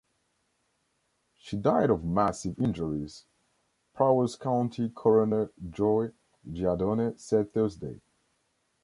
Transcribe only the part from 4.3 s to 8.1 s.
County Coroner Joe Giadone said Thursday.